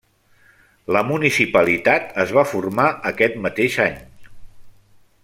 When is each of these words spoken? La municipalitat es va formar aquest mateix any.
La 0.95 1.03
municipalitat 1.09 2.17
es 2.25 2.33
va 2.39 2.45
formar 2.55 2.89
aquest 3.13 3.39
mateix 3.45 3.79
any. 3.89 4.05